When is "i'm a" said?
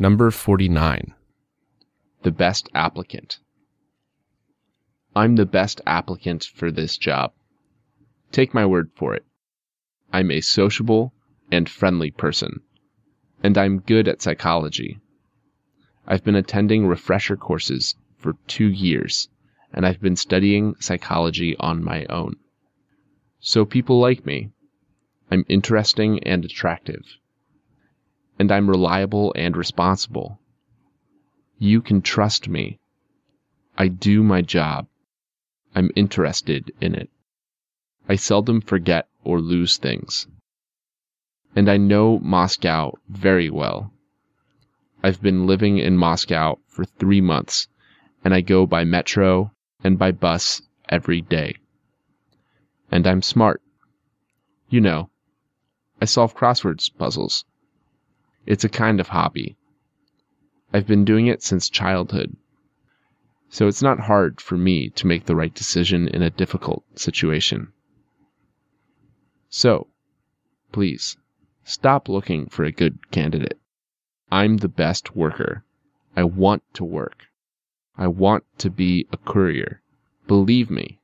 10.10-10.40